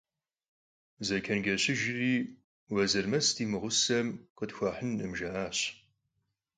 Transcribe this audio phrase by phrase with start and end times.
[1.07, 2.15] Zeçenceşıjjri
[2.69, 5.59] «Vuezırmec di mığuseme,– khıtxuehınkhım»,– jja'aş.